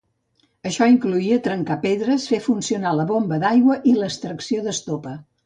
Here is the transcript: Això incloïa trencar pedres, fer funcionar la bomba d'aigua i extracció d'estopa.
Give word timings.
Això 0.69 0.85
incloïa 0.93 1.37
trencar 1.47 1.77
pedres, 1.83 2.25
fer 2.31 2.39
funcionar 2.47 2.95
la 3.01 3.07
bomba 3.13 3.39
d'aigua 3.45 3.79
i 3.93 3.95
extracció 4.09 4.67
d'estopa. 4.71 5.17